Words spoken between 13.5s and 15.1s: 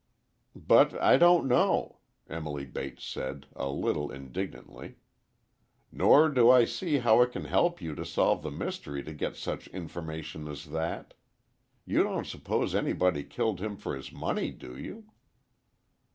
him for his money, do you?"